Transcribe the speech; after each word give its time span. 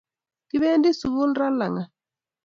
kibendi 0.49 0.89
sukul 0.99 1.31
raa 1.39 1.53
langat 1.59 1.89